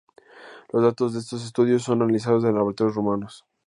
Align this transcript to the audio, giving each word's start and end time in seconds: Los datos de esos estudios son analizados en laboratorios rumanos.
Los 0.73 0.81
datos 0.81 1.13
de 1.13 1.19
esos 1.19 1.45
estudios 1.45 1.83
son 1.83 2.01
analizados 2.01 2.43
en 2.45 2.55
laboratorios 2.55 2.95
rumanos. 2.95 3.45